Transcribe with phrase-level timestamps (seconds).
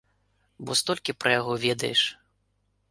[0.69, 2.01] Бо столькі пра яго ведаеш.